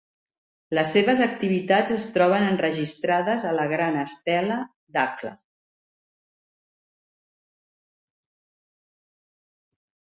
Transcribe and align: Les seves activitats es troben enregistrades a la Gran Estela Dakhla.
Les 0.77 0.87
seves 0.93 1.19
activitats 1.25 1.93
es 1.97 2.07
troben 2.15 2.45
enregistrades 2.45 3.45
a 3.51 3.53
la 3.59 3.67
Gran 3.75 4.01
Estela 4.05 4.59
Dakhla. 4.97 5.35